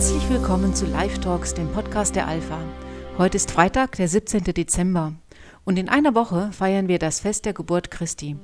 [0.00, 2.58] Herzlich willkommen zu Live Talks, dem Podcast der Alpha.
[3.18, 4.44] Heute ist Freitag, der 17.
[4.44, 5.12] Dezember
[5.66, 8.38] und in einer Woche feiern wir das Fest der Geburt Christi.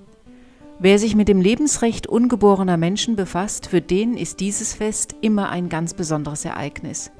[0.81, 5.71] Wer sich mit dem Lebensrecht ungeborener Menschen befasst, für den ist dieses Fest immer ein
[5.71, 7.11] ganz besonderes Ereignis.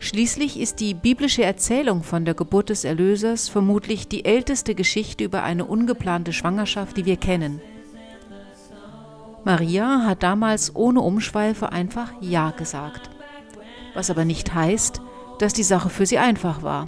[0.00, 5.44] Schließlich ist die biblische Erzählung von der Geburt des Erlösers vermutlich die älteste Geschichte über
[5.44, 7.60] eine ungeplante Schwangerschaft, die wir kennen.
[9.44, 13.10] Maria hat damals ohne Umschweife einfach Ja gesagt,
[13.94, 15.00] was aber nicht heißt,
[15.38, 16.86] dass die Sache für sie einfach war.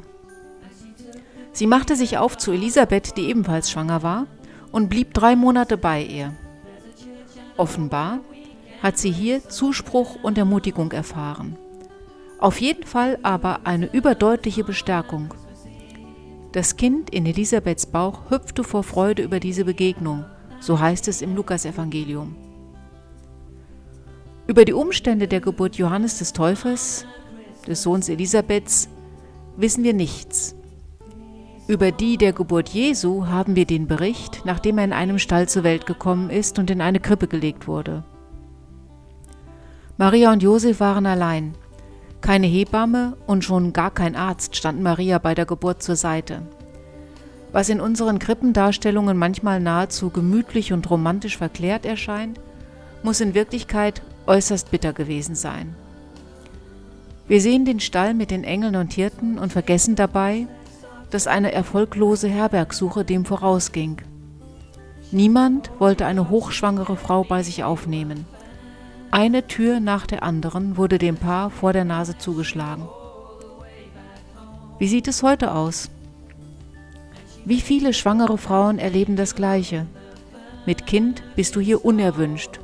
[1.52, 4.26] Sie machte sich auf zu Elisabeth, die ebenfalls schwanger war,
[4.70, 6.34] und blieb drei Monate bei ihr.
[7.56, 8.20] Offenbar
[8.82, 11.56] hat sie hier Zuspruch und Ermutigung erfahren.
[12.38, 15.34] Auf jeden Fall aber eine überdeutliche Bestärkung.
[16.52, 20.24] Das Kind in Elisabeths Bauch hüpfte vor Freude über diese Begegnung,
[20.60, 22.36] so heißt es im Lukasevangelium.
[24.48, 27.06] Über die Umstände der Geburt Johannes des Täufers,
[27.66, 28.88] des Sohns Elisabeths,
[29.56, 30.56] wissen wir nichts.
[31.68, 35.62] Über die der Geburt Jesu haben wir den Bericht, nachdem er in einem Stall zur
[35.62, 38.02] Welt gekommen ist und in eine Krippe gelegt wurde.
[39.96, 41.54] Maria und Josef waren allein.
[42.20, 46.42] Keine Hebamme und schon gar kein Arzt standen Maria bei der Geburt zur Seite.
[47.52, 52.40] Was in unseren Krippendarstellungen manchmal nahezu gemütlich und romantisch verklärt erscheint,
[53.04, 55.74] muss in Wirklichkeit äußerst bitter gewesen sein.
[57.28, 60.46] Wir sehen den Stall mit den Engeln und Hirten und vergessen dabei,
[61.10, 64.02] dass eine erfolglose Herbergsuche dem vorausging.
[65.10, 68.24] Niemand wollte eine hochschwangere Frau bei sich aufnehmen.
[69.10, 72.88] Eine Tür nach der anderen wurde dem Paar vor der Nase zugeschlagen.
[74.78, 75.90] Wie sieht es heute aus?
[77.44, 79.86] Wie viele schwangere Frauen erleben das Gleiche?
[80.64, 82.61] Mit Kind bist du hier unerwünscht.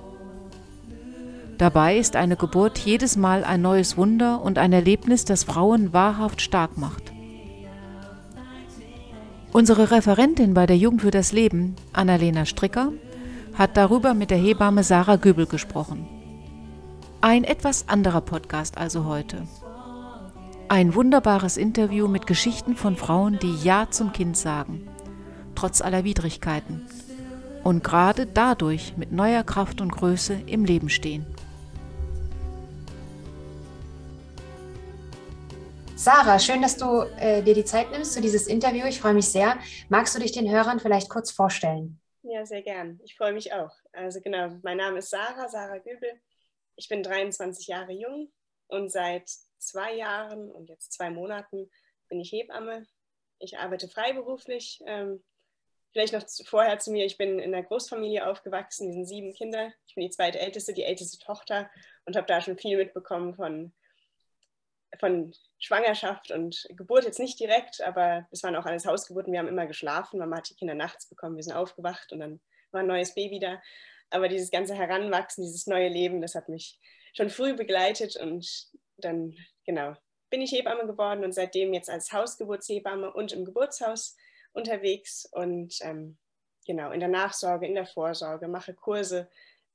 [1.59, 6.41] Dabei ist eine Geburt jedes Mal ein neues Wunder und ein Erlebnis, das Frauen wahrhaft
[6.41, 7.13] stark macht.
[9.53, 12.93] Unsere Referentin bei der Jugend für das Leben, Annalena Stricker,
[13.55, 16.07] hat darüber mit der Hebamme Sarah Göbel gesprochen.
[17.21, 19.43] Ein etwas anderer Podcast also heute.
[20.69, 24.87] Ein wunderbares Interview mit Geschichten von Frauen, die Ja zum Kind sagen,
[25.57, 26.83] trotz aller Widrigkeiten,
[27.65, 31.27] und gerade dadurch mit neuer Kraft und Größe im Leben stehen.
[35.99, 38.87] Sarah, schön, dass du äh, dir die Zeit nimmst für dieses Interview.
[38.87, 39.59] Ich freue mich sehr.
[39.89, 42.01] Magst du dich den Hörern vielleicht kurz vorstellen?
[42.23, 43.01] Ja, sehr gern.
[43.03, 43.73] Ich freue mich auch.
[43.93, 46.21] Also genau, mein Name ist Sarah, Sarah Göbel.
[46.77, 48.31] Ich bin 23 Jahre jung
[48.69, 49.29] und seit
[49.59, 51.69] zwei Jahren und jetzt zwei Monaten
[52.09, 52.87] bin ich Hebamme.
[53.41, 54.81] Ich arbeite freiberuflich.
[54.87, 55.25] Ähm,
[55.91, 59.73] vielleicht noch vorher zu mir, ich bin in einer Großfamilie aufgewachsen, wir sind sieben Kinder.
[59.89, 61.69] Ich bin die zweite Älteste, die älteste Tochter
[62.05, 63.73] und habe da schon viel mitbekommen von
[64.99, 69.33] von Schwangerschaft und Geburt jetzt nicht direkt, aber es waren auch alles Hausgeburten.
[69.33, 70.19] Wir haben immer geschlafen.
[70.19, 71.37] Mama hat die Kinder nachts bekommen.
[71.37, 72.41] Wir sind aufgewacht und dann
[72.71, 73.61] war ein neues Baby da.
[74.11, 76.79] Aber dieses ganze Heranwachsen, dieses neue Leben, das hat mich
[77.15, 79.35] schon früh begleitet und dann,
[79.65, 79.95] genau,
[80.31, 84.17] bin ich Hebamme geworden und seitdem jetzt als Hausgeburtshebamme und im Geburtshaus
[84.53, 86.19] unterwegs und ähm,
[86.67, 89.31] genau in der Nachsorge, in der Vorsorge, mache Kurse,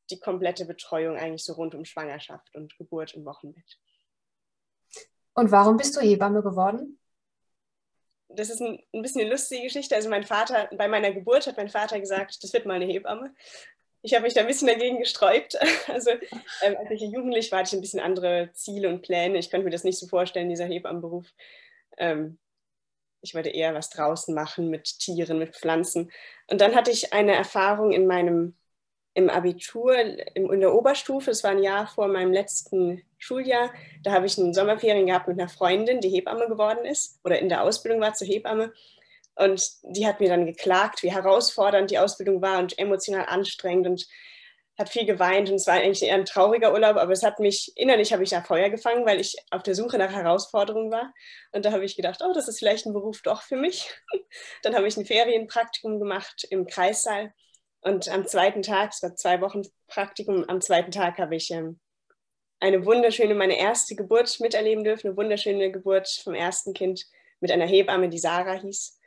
[0.09, 3.79] die komplette Betreuung eigentlich so rund um Schwangerschaft und Geburt im Wochenbett.
[5.33, 6.99] Und warum bist du Hebamme geworden?
[8.29, 9.95] Das ist ein, ein bisschen eine lustige Geschichte.
[9.95, 13.33] Also mein Vater, bei meiner Geburt hat mein Vater gesagt, das wird mal eine Hebamme.
[14.01, 15.57] Ich habe mich da ein bisschen dagegen gesträubt.
[15.87, 16.11] Also
[16.61, 19.37] ähm, als ich jugendlich war, hatte ich ein bisschen andere Ziele und Pläne.
[19.37, 21.27] Ich konnte mir das nicht so vorstellen, dieser Hebammenberuf.
[21.97, 22.39] Ähm,
[23.21, 26.11] ich wollte eher was draußen machen mit Tieren, mit Pflanzen.
[26.47, 28.55] Und dann hatte ich eine Erfahrung in meinem
[29.13, 33.71] im Abitur, in der Oberstufe, das war ein Jahr vor meinem letzten Schuljahr,
[34.03, 37.49] da habe ich einen Sommerferien gehabt mit einer Freundin, die Hebamme geworden ist oder in
[37.49, 38.73] der Ausbildung war zur Hebamme.
[39.35, 44.07] Und die hat mir dann geklagt, wie herausfordernd die Ausbildung war und emotional anstrengend und
[44.77, 47.71] hat viel geweint und es war eigentlich eher ein trauriger Urlaub, aber es hat mich,
[47.75, 51.13] innerlich habe ich da Feuer gefangen, weil ich auf der Suche nach Herausforderungen war.
[51.51, 53.91] Und da habe ich gedacht, oh, das ist vielleicht ein Beruf doch für mich.
[54.63, 57.33] Dann habe ich ein Ferienpraktikum gemacht im Kreissaal
[57.83, 61.79] und am zweiten Tag, es war zwei Wochen Praktikum, am zweiten Tag habe ich ähm,
[62.59, 67.05] eine wunderschöne, meine erste Geburt miterleben dürfen, eine wunderschöne Geburt vom ersten Kind
[67.41, 68.99] mit einer Hebamme, die Sarah hieß.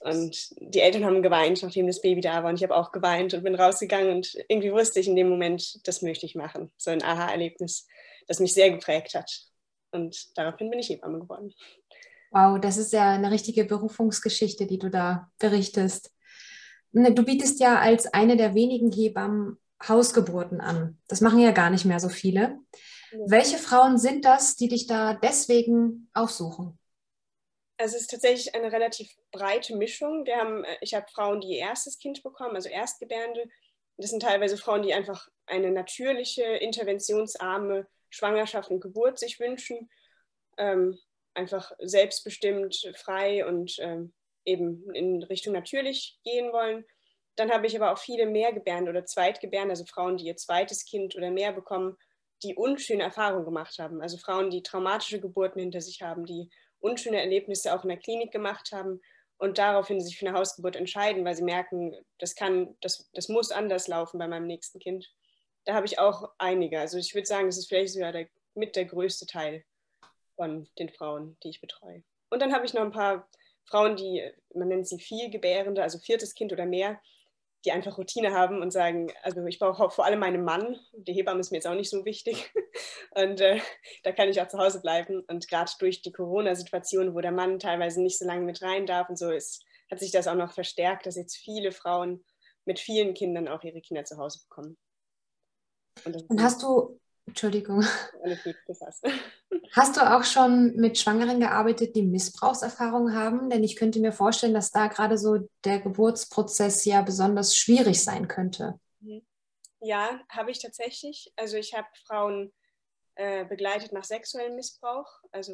[0.00, 2.50] Und die Eltern haben geweint, nachdem das Baby da war.
[2.50, 4.16] Und ich habe auch geweint und bin rausgegangen.
[4.16, 6.72] Und irgendwie wusste ich in dem Moment, das möchte ich machen.
[6.76, 7.86] So ein Aha-Erlebnis,
[8.26, 9.30] das mich sehr geprägt hat.
[9.92, 11.52] Und daraufhin bin ich Hebamme geworden.
[12.30, 16.10] Wow, das ist ja eine richtige Berufungsgeschichte, die du da berichtest.
[16.92, 19.58] Ne, du bietest ja als eine der wenigen Hebammen
[19.88, 20.98] Hausgeburten an.
[21.08, 22.58] Das machen ja gar nicht mehr so viele.
[23.10, 23.18] Ja.
[23.26, 26.78] Welche Frauen sind das, die dich da deswegen aufsuchen?
[27.78, 30.24] Also es ist tatsächlich eine relativ breite Mischung.
[30.24, 33.48] Wir haben, äh, ich habe Frauen, die ihr erstes Kind bekommen, also Erstgebärende.
[33.96, 39.90] Das sind teilweise Frauen, die einfach eine natürliche, interventionsarme Schwangerschaft und Geburt sich wünschen.
[40.58, 40.98] Ähm,
[41.34, 44.12] einfach selbstbestimmt, frei und ähm,
[44.44, 46.84] eben in Richtung natürlich gehen wollen.
[47.36, 51.16] Dann habe ich aber auch viele Mehrgebärende oder Zweitgebärende, also Frauen, die ihr zweites Kind
[51.16, 51.96] oder mehr bekommen,
[52.42, 54.02] die unschöne Erfahrungen gemacht haben.
[54.02, 56.50] Also Frauen, die traumatische Geburten hinter sich haben, die
[56.80, 59.00] unschöne Erlebnisse auch in der Klinik gemacht haben
[59.38, 63.50] und daraufhin sich für eine Hausgeburt entscheiden, weil sie merken, das kann, das, das muss
[63.50, 65.10] anders laufen bei meinem nächsten Kind.
[65.64, 66.80] Da habe ich auch einige.
[66.80, 69.64] Also ich würde sagen, das ist vielleicht sogar der, mit der größte Teil
[70.36, 72.02] von den Frauen, die ich betreue.
[72.30, 73.28] Und dann habe ich noch ein paar
[73.64, 74.22] Frauen, die,
[74.54, 77.00] man nennt sie Vielgebärende, also viertes Kind oder mehr,
[77.64, 81.40] die einfach Routine haben und sagen, also ich brauche vor allem meinen Mann, die Hebamme
[81.40, 82.52] ist mir jetzt auch nicht so wichtig
[83.14, 83.60] und äh,
[84.02, 87.58] da kann ich auch zu Hause bleiben und gerade durch die Corona-Situation, wo der Mann
[87.58, 90.52] teilweise nicht so lange mit rein darf und so ist, hat sich das auch noch
[90.52, 92.24] verstärkt, dass jetzt viele Frauen
[92.64, 94.76] mit vielen Kindern auch ihre Kinder zu Hause bekommen.
[96.04, 97.84] Und, und hast du Entschuldigung.
[99.74, 103.48] Hast du auch schon mit Schwangeren gearbeitet, die Missbrauchserfahrungen haben?
[103.48, 108.28] Denn ich könnte mir vorstellen, dass da gerade so der Geburtsprozess ja besonders schwierig sein
[108.28, 108.78] könnte.
[109.00, 109.24] Mhm.
[109.80, 111.32] Ja, habe ich tatsächlich.
[111.36, 112.52] Also ich habe Frauen
[113.14, 115.52] äh, begleitet nach sexuellem Missbrauch, also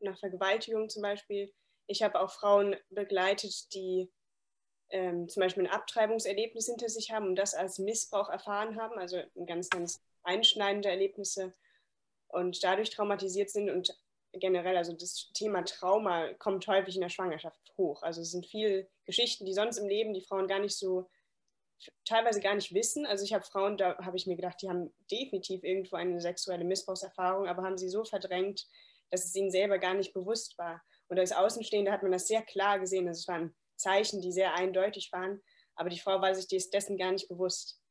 [0.00, 1.52] nach Vergewaltigung zum Beispiel.
[1.86, 4.10] Ich habe auch Frauen begleitet, die
[4.90, 9.16] ähm, zum Beispiel ein Abtreibungserlebnis hinter sich haben und das als Missbrauch erfahren haben, also
[9.16, 11.54] ein ganz, ganz einschneidende Erlebnisse
[12.28, 13.96] und dadurch traumatisiert sind und
[14.32, 18.02] generell, also das Thema Trauma kommt häufig in der Schwangerschaft hoch.
[18.02, 21.08] Also es sind viele Geschichten, die sonst im Leben die Frauen gar nicht so,
[22.04, 23.04] teilweise gar nicht wissen.
[23.06, 26.64] Also ich habe Frauen, da habe ich mir gedacht, die haben definitiv irgendwo eine sexuelle
[26.64, 28.66] Missbrauchserfahrung, aber haben sie so verdrängt,
[29.10, 30.82] dass es ihnen selber gar nicht bewusst war.
[31.08, 33.06] Und als Außenstehende hat man das sehr klar gesehen.
[33.08, 35.42] Also es waren Zeichen, die sehr eindeutig waren,
[35.74, 37.81] aber die Frau war sich dessen gar nicht bewusst.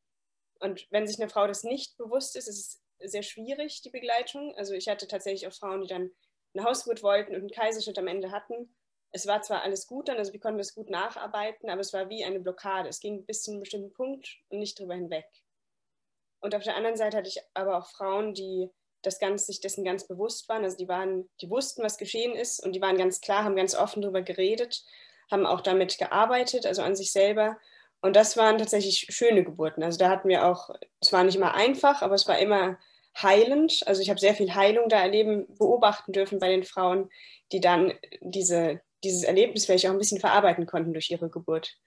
[0.61, 4.55] Und wenn sich eine Frau das nicht bewusst ist, ist es sehr schwierig, die Begleitung.
[4.55, 6.11] Also ich hatte tatsächlich auch Frauen, die dann
[6.53, 8.75] eine Hausgeburt wollten und einen Kaiserschnitt am Ende hatten.
[9.11, 12.09] Es war zwar alles gut dann, also wir konnten das gut nacharbeiten, aber es war
[12.09, 12.87] wie eine Blockade.
[12.87, 15.25] Es ging bis zu einem bestimmten Punkt und nicht drüber hinweg.
[16.39, 18.69] Und auf der anderen Seite hatte ich aber auch Frauen, die
[19.01, 20.63] das Ganze, sich dessen ganz bewusst waren.
[20.63, 23.75] Also die waren, die wussten, was geschehen ist und die waren ganz klar, haben ganz
[23.75, 24.83] offen darüber geredet,
[25.31, 27.57] haben auch damit gearbeitet, also an sich selber
[28.01, 29.83] und das waren tatsächlich schöne Geburten.
[29.83, 30.69] Also da hatten wir auch,
[30.99, 32.77] es war nicht immer einfach, aber es war immer
[33.19, 33.83] heilend.
[33.85, 37.09] Also ich habe sehr viel Heilung da erleben, beobachten dürfen bei den Frauen,
[37.51, 41.77] die dann diese, dieses Erlebnis vielleicht auch ein bisschen verarbeiten konnten durch ihre Geburt.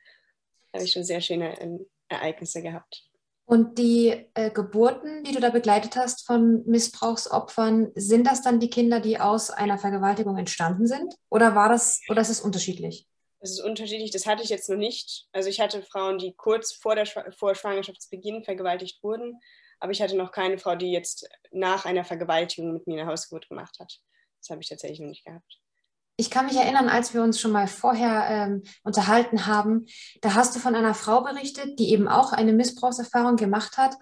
[0.73, 3.05] Da habe ich schon sehr schöne ähm, Ereignisse gehabt.
[3.47, 8.71] Und die äh, Geburten, die du da begleitet hast von Missbrauchsopfern, sind das dann die
[8.71, 11.15] Kinder, die aus einer Vergewaltigung entstanden sind?
[11.29, 13.07] Oder war das, oder ist es unterschiedlich?
[13.45, 15.27] Es ist unterschiedlich, das hatte ich jetzt noch nicht.
[15.33, 19.39] Also ich hatte Frauen, die kurz vor, der, vor Schwangerschaftsbeginn vergewaltigt wurden,
[19.81, 23.51] aber ich hatte noch keine Frau, die jetzt nach einer Vergewaltigung mit mir eine Hausgeburt
[23.51, 24.01] gemacht hat.
[24.41, 25.61] Das habe ich tatsächlich noch nicht gehabt.
[26.17, 29.85] Ich kann mich erinnern, als wir uns schon mal vorher ähm, unterhalten haben,
[30.23, 33.95] da hast du von einer Frau berichtet, die eben auch eine Missbrauchserfahrung gemacht hat.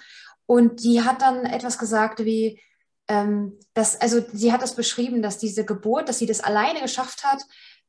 [0.47, 2.63] Und die hat dann etwas gesagt wie,
[3.09, 7.25] ähm, dass, also sie hat das beschrieben, dass diese Geburt, dass sie das alleine geschafft
[7.25, 7.43] hat,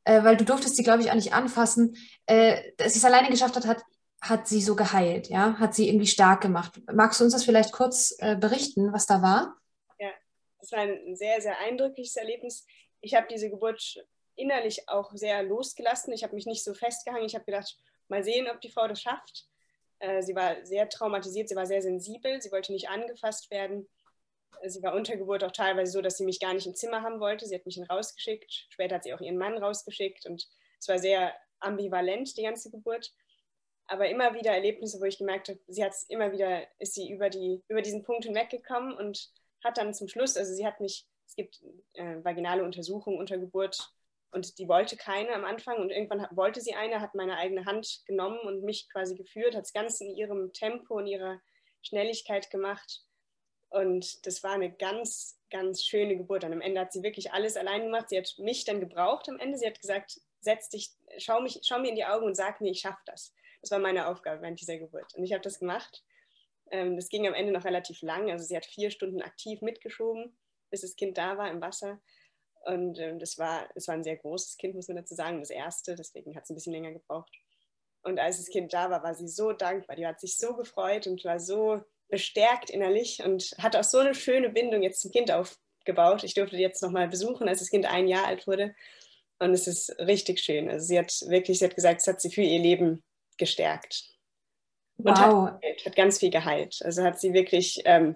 [0.05, 3.29] äh, weil du durftest sie, glaube ich, auch nicht anfassen, äh, dass sie es alleine
[3.29, 3.83] geschafft hat, hat,
[4.21, 6.81] hat sie so geheilt, ja, hat sie irgendwie stark gemacht.
[6.91, 9.57] Magst du uns das vielleicht kurz äh, berichten, was da war?
[9.99, 10.09] Ja,
[10.59, 12.65] das war ein sehr, sehr eindrückliches Erlebnis.
[13.01, 14.03] Ich habe diese Geburt
[14.35, 16.13] innerlich auch sehr losgelassen.
[16.13, 17.25] Ich habe mich nicht so festgehangen.
[17.25, 19.47] Ich habe gedacht, mal sehen, ob die Frau das schafft.
[19.99, 23.87] Äh, sie war sehr traumatisiert, sie war sehr sensibel, sie wollte nicht angefasst werden
[24.65, 27.19] sie war unter Geburt auch teilweise so, dass sie mich gar nicht im Zimmer haben
[27.19, 27.45] wollte.
[27.45, 28.67] Sie hat mich rausgeschickt.
[28.69, 30.47] Später hat sie auch ihren Mann rausgeschickt und
[30.79, 33.13] es war sehr ambivalent, die ganze Geburt.
[33.85, 37.29] Aber immer wieder Erlebnisse, wo ich gemerkt habe, sie hat immer wieder, ist sie über,
[37.29, 39.31] die, über diesen Punkt hinweggekommen und
[39.63, 41.61] hat dann zum Schluss, also sie hat mich, es gibt
[41.93, 43.93] äh, vaginale Untersuchungen unter Geburt
[44.31, 48.03] und die wollte keine am Anfang und irgendwann wollte sie eine, hat meine eigene Hand
[48.05, 51.39] genommen und mich quasi geführt, hat es ganz in ihrem Tempo und ihrer
[51.81, 53.05] Schnelligkeit gemacht
[53.73, 56.43] und das war eine ganz, ganz schöne Geburt.
[56.43, 58.09] Und am Ende hat sie wirklich alles allein gemacht.
[58.09, 59.57] Sie hat mich dann gebraucht am Ende.
[59.57, 62.69] Sie hat gesagt, setz dich, schau, mich, schau mir in die Augen und sag mir,
[62.69, 63.33] ich schaffe das.
[63.61, 65.15] Das war meine Aufgabe während dieser Geburt.
[65.15, 66.03] Und ich habe das gemacht.
[66.69, 68.29] Ähm, das ging am Ende noch relativ lang.
[68.29, 70.37] Also sie hat vier Stunden aktiv mitgeschoben,
[70.69, 71.99] bis das Kind da war im Wasser.
[72.65, 75.49] Und ähm, das, war, das war ein sehr großes Kind, muss man dazu sagen, das
[75.49, 75.95] erste.
[75.95, 77.31] Deswegen hat es ein bisschen länger gebraucht.
[78.03, 79.95] Und als das Kind da war, war sie so dankbar.
[79.95, 84.15] Die hat sich so gefreut und war so bestärkt innerlich und hat auch so eine
[84.15, 86.23] schöne Bindung jetzt zum Kind aufgebaut.
[86.23, 88.75] Ich durfte die jetzt nochmal besuchen, als das Kind ein Jahr alt wurde.
[89.39, 90.69] Und es ist richtig schön.
[90.69, 93.03] Also sie hat wirklich, sie hat gesagt, es hat sie für ihr Leben
[93.37, 94.05] gestärkt.
[94.97, 95.49] Und wow.
[95.49, 96.79] hat, hat, ganz viel geheilt.
[96.83, 98.15] Also hat sie wirklich ähm,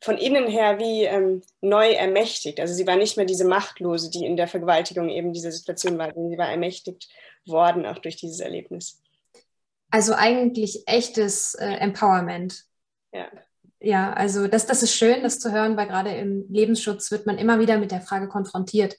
[0.00, 2.60] von innen her wie ähm, neu ermächtigt.
[2.60, 6.12] Also sie war nicht mehr diese Machtlose, die in der Vergewaltigung eben diese Situation war,
[6.12, 7.08] sondern sie war ermächtigt
[7.46, 9.00] worden, auch durch dieses Erlebnis.
[9.90, 12.64] Also eigentlich echtes äh, Empowerment.
[13.12, 13.26] Ja.
[13.82, 17.38] Ja, also das, das ist schön, das zu hören, weil gerade im Lebensschutz wird man
[17.38, 18.94] immer wieder mit der Frage konfrontiert,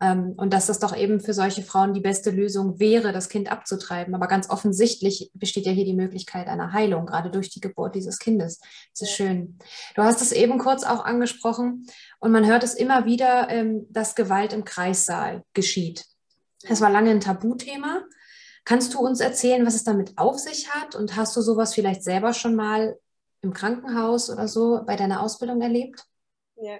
[0.00, 3.50] ähm, und dass das doch eben für solche Frauen die beste Lösung wäre, das Kind
[3.50, 4.14] abzutreiben.
[4.14, 8.18] Aber ganz offensichtlich besteht ja hier die Möglichkeit einer Heilung, gerade durch die Geburt dieses
[8.18, 8.60] Kindes.
[8.92, 9.58] Das ist schön.
[9.94, 11.86] Du hast es eben kurz auch angesprochen
[12.18, 16.04] und man hört es immer wieder, ähm, dass Gewalt im Kreissaal geschieht.
[16.68, 18.02] Das war lange ein Tabuthema.
[18.64, 20.96] Kannst du uns erzählen, was es damit auf sich hat?
[20.96, 22.96] Und hast du sowas vielleicht selber schon mal
[23.44, 26.04] im Krankenhaus oder so bei deiner Ausbildung erlebt?
[26.56, 26.78] Ja,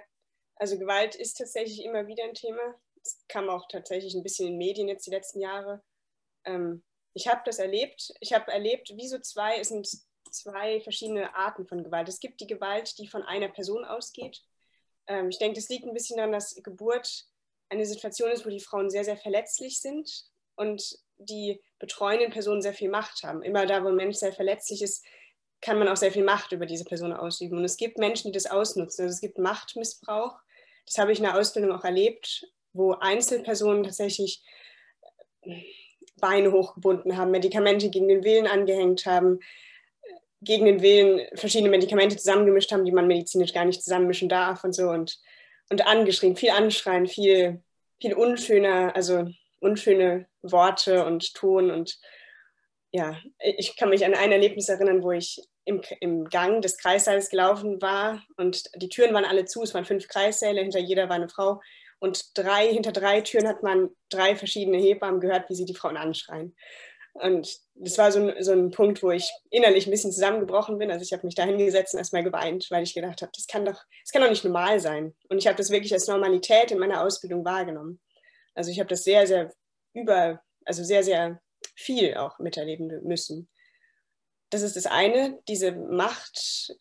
[0.55, 4.57] also Gewalt ist tatsächlich immer wieder ein Thema es kam auch tatsächlich ein bisschen in
[4.57, 5.83] Medien jetzt die letzten Jahre.
[6.43, 8.13] Ähm, ich habe das erlebt.
[8.19, 9.87] Ich habe erlebt, wie so zwei, es sind
[10.31, 12.09] zwei verschiedene Arten von Gewalt.
[12.09, 14.41] Es gibt die Gewalt, die von einer Person ausgeht.
[15.07, 17.25] Ähm, ich denke, das liegt ein bisschen daran, dass Geburt
[17.69, 22.73] eine Situation ist, wo die Frauen sehr, sehr verletzlich sind und die betreuenden Personen sehr
[22.73, 23.43] viel Macht haben.
[23.43, 25.05] Immer da, wo ein Mensch sehr verletzlich ist,
[25.65, 27.57] kann man auch sehr viel Macht über diese Person ausüben.
[27.57, 29.03] Und es gibt Menschen, die das ausnutzen.
[29.03, 30.37] Also es gibt Machtmissbrauch.
[30.85, 32.45] Das habe ich in der Ausbildung auch erlebt
[32.75, 34.43] wo Einzelpersonen tatsächlich
[36.19, 39.39] Beine hochgebunden haben, Medikamente gegen den Willen angehängt haben,
[40.41, 44.73] gegen den Willen verschiedene Medikamente zusammengemischt haben, die man medizinisch gar nicht zusammenmischen darf und
[44.73, 45.19] so und,
[45.69, 47.63] und angeschrien, viel Anschreien, viel,
[47.99, 49.27] viel unschöner, also
[49.59, 51.97] unschöne Worte und Ton und
[52.91, 57.29] ja, ich kann mich an ein Erlebnis erinnern, wo ich im, im Gang des Kreissaals
[57.29, 61.15] gelaufen war und die Türen waren alle zu, es waren fünf Kreissäle, hinter jeder war
[61.15, 61.61] eine Frau
[61.99, 65.97] und drei, hinter drei Türen hat man drei verschiedene Hebammen gehört, wie sie die Frauen
[65.97, 66.55] anschreien.
[67.13, 70.91] Und das war so ein, so ein Punkt, wo ich innerlich ein bisschen zusammengebrochen bin.
[70.91, 73.63] Also ich habe mich da hingesetzt und erstmal geweint, weil ich gedacht habe, das kann
[73.63, 75.15] doch, das kann doch nicht normal sein.
[75.29, 78.01] Und ich habe das wirklich als Normalität in meiner Ausbildung wahrgenommen.
[78.53, 79.53] Also ich habe das sehr, sehr
[79.93, 81.39] über, also sehr, sehr
[81.73, 83.49] viel auch miterleben müssen.
[84.49, 86.75] Das ist das eine, diese Macht,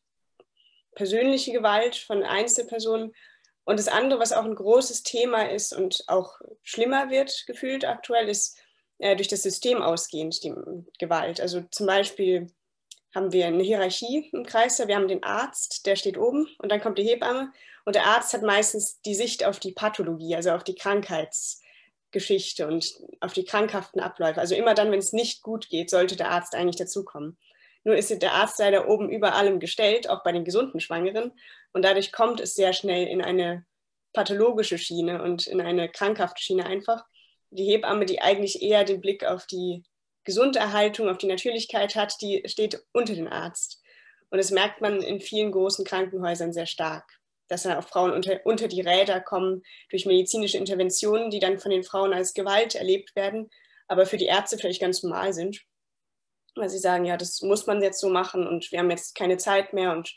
[0.94, 3.12] persönliche Gewalt von Einzelpersonen
[3.64, 8.28] und das andere, was auch ein großes Thema ist und auch schlimmer wird gefühlt aktuell,
[8.28, 8.58] ist
[8.98, 10.54] äh, durch das System ausgehend die
[10.98, 11.40] Gewalt.
[11.40, 12.48] Also zum Beispiel
[13.14, 14.78] haben wir eine Hierarchie im Kreis.
[14.78, 17.52] Wir haben den Arzt, der steht oben und dann kommt die Hebamme.
[17.84, 22.94] Und der Arzt hat meistens die Sicht auf die Pathologie, also auf die Krankheitsgeschichte und
[23.20, 24.40] auf die krankhaften Abläufe.
[24.40, 27.38] Also immer dann, wenn es nicht gut geht, sollte der Arzt eigentlich dazukommen.
[27.84, 31.32] Nur ist der Arzt leider oben über allem gestellt, auch bei den gesunden Schwangeren.
[31.72, 33.66] Und dadurch kommt es sehr schnell in eine
[34.14, 37.04] pathologische Schiene und in eine krankhafte Schiene einfach.
[37.50, 39.84] Die Hebamme, die eigentlich eher den Blick auf die
[40.24, 43.82] Gesunderhaltung, auf die Natürlichkeit hat, die steht unter dem Arzt.
[44.30, 47.04] Und das merkt man in vielen großen Krankenhäusern sehr stark,
[47.48, 51.70] dass dann auch Frauen unter, unter die Räder kommen durch medizinische Interventionen, die dann von
[51.70, 53.50] den Frauen als Gewalt erlebt werden,
[53.86, 55.60] aber für die Ärzte vielleicht ganz normal sind
[56.56, 59.36] weil sie sagen, ja, das muss man jetzt so machen und wir haben jetzt keine
[59.36, 60.14] Zeit mehr und,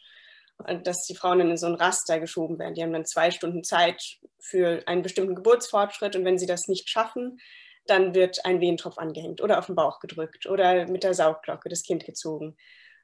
[0.83, 2.73] dass die Frauen dann in so ein Raster geschoben werden.
[2.73, 4.01] Die haben dann zwei Stunden Zeit
[4.39, 7.39] für einen bestimmten Geburtsfortschritt und wenn sie das nicht schaffen,
[7.85, 11.83] dann wird ein Wehentropf angehängt oder auf den Bauch gedrückt oder mit der Saugglocke das
[11.83, 12.57] Kind gezogen.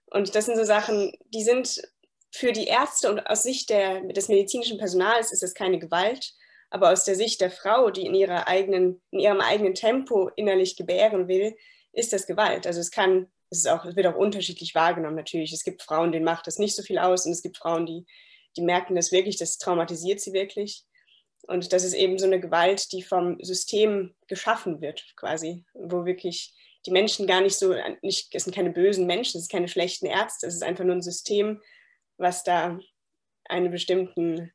[0.08, 1.82] Und das sind so Sachen, die sind
[2.32, 6.34] für die Ärzte und aus Sicht der, des medizinischen Personals ist es keine Gewalt,
[6.70, 10.76] aber aus der Sicht der Frau, die in, ihrer eigenen, in ihrem eigenen Tempo innerlich
[10.76, 11.56] gebären will,
[11.94, 12.68] ist das Gewalt.
[12.68, 15.54] Also es kann, es, ist auch, es wird auch unterschiedlich wahrgenommen natürlich.
[15.54, 18.06] Es gibt Frauen, denen macht das nicht so viel aus und es gibt Frauen, die,
[18.58, 20.84] die merken das wirklich, das traumatisiert sie wirklich.
[21.48, 26.54] Und das ist eben so eine Gewalt, die vom System geschaffen wird, quasi, wo wirklich
[26.86, 30.06] die Menschen gar nicht so, nicht, es sind keine bösen Menschen, es sind keine schlechten
[30.06, 31.62] Ärzte, es ist einfach nur ein System,
[32.18, 32.80] was da
[33.46, 34.52] eine, bestimmten,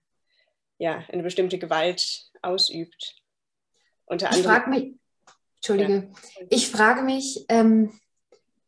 [0.78, 3.16] ja, eine bestimmte Gewalt ausübt.
[4.07, 4.95] Unter anderem, ich frage mich,
[5.59, 6.11] Entschuldige.
[6.38, 6.47] Ja.
[6.50, 7.93] Ich frage mich, ähm,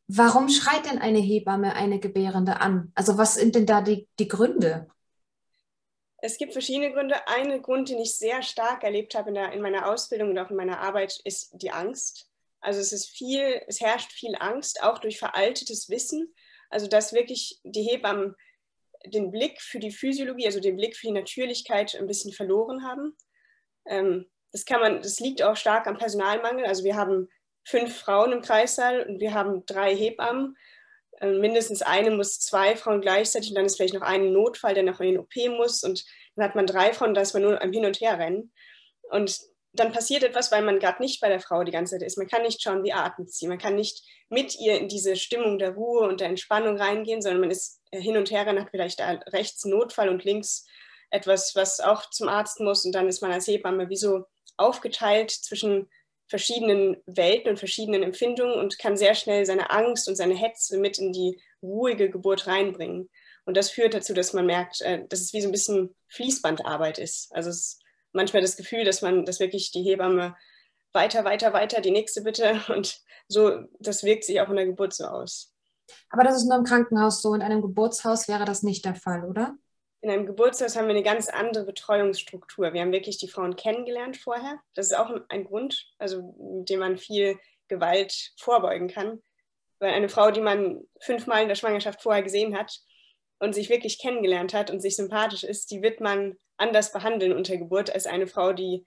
[0.09, 2.93] warum schreit denn eine Hebamme eine Gebärende an?
[2.95, 4.89] Also was sind denn da die, die Gründe?
[6.19, 7.17] Es gibt verschiedene Gründe.
[7.29, 10.51] Ein Grund, den ich sehr stark erlebt habe in, der, in meiner Ausbildung und auch
[10.51, 12.29] in meiner Arbeit, ist die Angst.
[12.61, 16.35] Also es ist viel, es herrscht viel Angst, auch durch veraltetes Wissen.
[16.69, 18.35] Also dass wirklich die Hebammen
[19.07, 23.17] den Blick für die Physiologie, also den Blick für die Natürlichkeit ein bisschen verloren haben.
[23.87, 26.65] Ähm, das kann man, das liegt auch stark am Personalmangel.
[26.65, 27.29] Also wir haben
[27.65, 30.57] fünf Frauen im Kreissaal und wir haben drei Hebammen.
[31.21, 34.83] äh, mindestens eine muss zwei Frauen gleichzeitig und dann ist vielleicht noch ein Notfall, der
[34.83, 36.05] noch in den OP muss und
[36.37, 38.53] dann hat man drei Frauen, da ist man nur am Hin- und Herrennen.
[39.11, 39.39] Und
[39.73, 42.19] dann passiert etwas, weil man gerade nicht bei der Frau die ganze Zeit ist.
[42.19, 43.47] Man kann nicht schauen, wie atmet sie.
[43.47, 47.41] Man kann nicht mit ihr in diese Stimmung der Ruhe und der Entspannung reingehen, sondern
[47.41, 50.67] man ist hin und her, dann hat vielleicht rechts Notfall und links
[51.11, 52.85] etwas, was auch zum Arzt muss.
[52.85, 54.25] Und dann ist man als Hebamme wie so
[54.61, 55.89] aufgeteilt zwischen
[56.29, 60.99] verschiedenen Welten und verschiedenen Empfindungen und kann sehr schnell seine Angst und seine Hetze mit
[60.99, 63.11] in die ruhige Geburt reinbringen.
[63.45, 66.99] Und das führt dazu, dass man merkt, äh, dass es wie so ein bisschen Fließbandarbeit
[66.99, 67.35] ist.
[67.35, 70.37] Also es ist manchmal das Gefühl, dass man, dass wirklich die Hebamme
[70.93, 72.61] weiter, weiter, weiter, die nächste bitte.
[72.69, 75.53] Und so, das wirkt sich auch in der Geburt so aus.
[76.11, 77.35] Aber das ist nur im Krankenhaus so.
[77.35, 79.57] In einem Geburtshaus wäre das nicht der Fall, oder?
[80.03, 82.73] In einem Geburtshaus haben wir eine ganz andere Betreuungsstruktur.
[82.73, 84.59] Wir haben wirklich die Frauen kennengelernt vorher.
[84.75, 87.39] Das ist auch ein Grund, also mit dem man viel
[87.69, 89.23] Gewalt vorbeugen kann.
[89.79, 92.81] Weil eine Frau, die man fünfmal in der Schwangerschaft vorher gesehen hat
[93.39, 97.57] und sich wirklich kennengelernt hat und sich sympathisch ist, die wird man anders behandeln unter
[97.57, 98.87] Geburt als eine Frau, die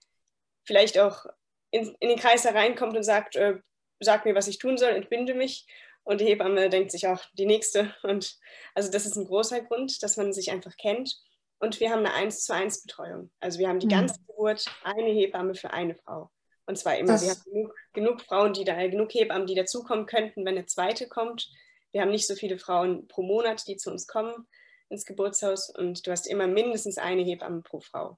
[0.64, 1.26] vielleicht auch
[1.72, 3.60] in, in den Kreis hereinkommt und sagt, äh,
[4.00, 5.68] sag mir, was ich tun soll, entbinde mich.
[6.04, 7.94] Und die Hebamme denkt sich auch, die nächste.
[8.04, 8.38] Und
[8.76, 11.16] also das ist ein großer Grund, dass man sich einfach kennt.
[11.60, 13.32] Und wir haben eine 1 zu 1 Betreuung.
[13.40, 13.92] Also wir haben die mhm.
[13.92, 16.30] ganze Geburt eine Hebamme für eine Frau.
[16.66, 17.14] Und zwar immer.
[17.14, 20.66] Das wir haben genug, genug Frauen, die da, genug Hebammen, die dazukommen könnten, wenn eine
[20.66, 21.50] zweite kommt.
[21.92, 24.48] Wir haben nicht so viele Frauen pro Monat, die zu uns kommen
[24.94, 28.18] ins Geburtshaus und du hast immer mindestens eine Hebamme pro Frau.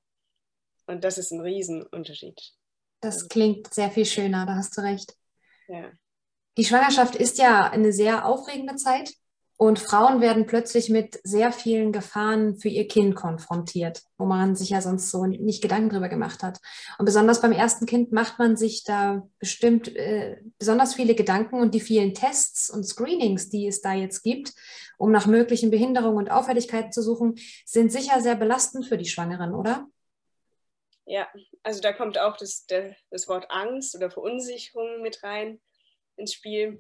[0.86, 2.39] Und das ist ein Riesenunterschied.
[3.01, 5.15] Das klingt sehr viel schöner, da hast du recht.
[5.68, 5.92] Ja.
[6.57, 9.13] Die Schwangerschaft ist ja eine sehr aufregende Zeit
[9.57, 14.69] und Frauen werden plötzlich mit sehr vielen Gefahren für ihr Kind konfrontiert, wo man sich
[14.69, 16.59] ja sonst so nicht Gedanken drüber gemacht hat.
[16.97, 21.74] Und besonders beim ersten Kind macht man sich da bestimmt äh, besonders viele Gedanken und
[21.74, 24.53] die vielen Tests und Screenings, die es da jetzt gibt,
[24.98, 29.53] um nach möglichen Behinderungen und Auffälligkeiten zu suchen, sind sicher sehr belastend für die Schwangeren,
[29.53, 29.87] oder?
[31.05, 31.27] Ja,
[31.63, 35.61] also da kommt auch das, das Wort Angst oder Verunsicherung mit rein
[36.18, 36.80] ins Spiel.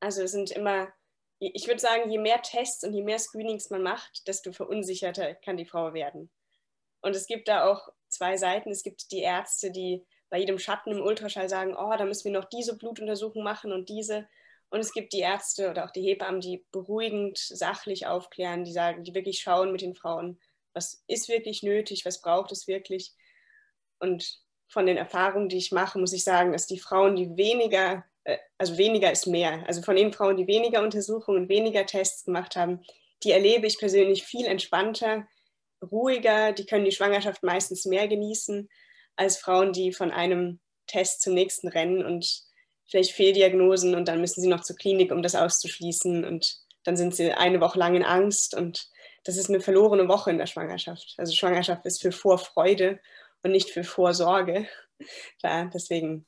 [0.00, 0.92] Also es sind immer,
[1.38, 5.56] ich würde sagen, je mehr Tests und je mehr Screenings man macht, desto verunsicherter kann
[5.56, 6.30] die Frau werden.
[7.00, 8.70] Und es gibt da auch zwei Seiten.
[8.70, 12.38] Es gibt die Ärzte, die bei jedem Schatten im Ultraschall sagen, oh, da müssen wir
[12.38, 14.28] noch diese Blutuntersuchung machen und diese.
[14.70, 19.04] Und es gibt die Ärzte oder auch die Hebammen, die beruhigend, sachlich aufklären, die sagen,
[19.04, 20.40] die wirklich schauen mit den Frauen,
[20.72, 23.12] was ist wirklich nötig, was braucht es wirklich.
[23.98, 28.04] Und von den Erfahrungen, die ich mache, muss ich sagen, dass die Frauen, die weniger,
[28.58, 32.80] also weniger ist mehr, also von den Frauen, die weniger Untersuchungen, weniger Tests gemacht haben,
[33.22, 35.26] die erlebe ich persönlich viel entspannter,
[35.90, 38.68] ruhiger, die können die Schwangerschaft meistens mehr genießen
[39.16, 42.44] als Frauen, die von einem Test zum nächsten rennen und
[42.86, 47.14] vielleicht Fehldiagnosen und dann müssen sie noch zur Klinik, um das auszuschließen und dann sind
[47.14, 48.88] sie eine Woche lang in Angst und
[49.24, 51.14] das ist eine verlorene Woche in der Schwangerschaft.
[51.16, 53.00] Also Schwangerschaft ist für Vorfreude
[53.42, 54.66] und nicht für Vorsorge.
[55.38, 56.26] Klar, deswegen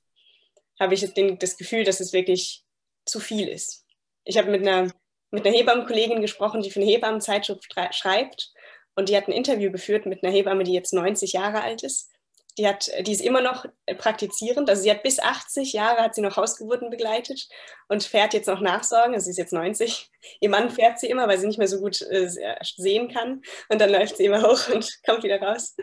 [0.85, 2.64] habe ich das Gefühl, dass es wirklich
[3.05, 3.85] zu viel ist.
[4.25, 4.90] Ich habe mit einer,
[5.31, 8.53] mit einer Hebammenkollegin gesprochen, die für eine Hebammenzeitschrift schreibt
[8.94, 12.11] und die hat ein Interview geführt mit einer Hebamme, die jetzt 90 Jahre alt ist.
[12.57, 13.66] Die, hat, die ist immer noch
[13.99, 17.49] praktizierend, also sie hat bis 80 Jahre hat sie noch Hausgeburten begleitet
[17.88, 20.09] und fährt jetzt noch Nachsorgen, also sie ist jetzt 90.
[20.38, 22.29] Ihr Mann fährt sie immer, weil sie nicht mehr so gut äh,
[22.62, 25.75] sehen kann und dann läuft sie immer hoch und kommt wieder raus.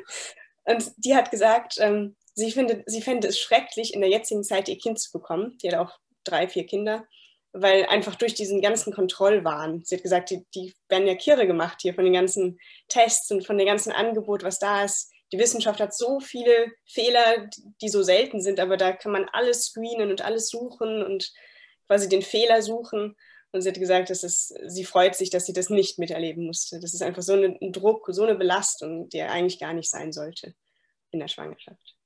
[0.64, 4.70] Und die hat gesagt, ähm, sie, findet, sie fände es schrecklich, in der jetzigen Zeit
[4.70, 5.58] ihr Kind zu bekommen.
[5.62, 7.06] Die hat auch drei, vier Kinder,
[7.54, 11.80] weil einfach durch diesen ganzen Kontrollwahn, sie hat gesagt, die, die werden ja Kirre gemacht
[11.82, 15.12] hier von den ganzen Tests und von dem ganzen Angebot, was da ist.
[15.34, 17.50] Die Wissenschaft hat so viele Fehler,
[17.82, 21.32] die so selten sind, aber da kann man alles screenen und alles suchen und
[21.88, 23.16] quasi den Fehler suchen.
[23.54, 26.80] Und sie hat gesagt, dass es, sie freut sich, dass sie das nicht miterleben musste.
[26.80, 30.54] Das ist einfach so ein Druck, so eine Belastung, die eigentlich gar nicht sein sollte
[31.12, 31.98] in der Schwangerschaft.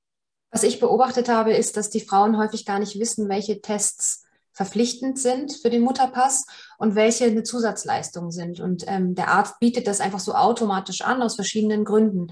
[0.56, 5.18] Was ich beobachtet habe, ist, dass die Frauen häufig gar nicht wissen, welche Tests verpflichtend
[5.18, 6.46] sind für den Mutterpass
[6.78, 8.60] und welche eine Zusatzleistung sind.
[8.60, 12.28] Und ähm, der Arzt bietet das einfach so automatisch an aus verschiedenen Gründen.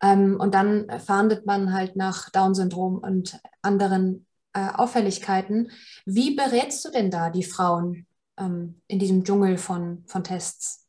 [0.00, 5.72] Ähm, und dann fahndet man halt nach Down-Syndrom und anderen äh, Auffälligkeiten.
[6.04, 8.06] Wie berätst du denn da die Frauen?
[8.38, 10.86] ähm, in diesem Dschungel von, von Tests?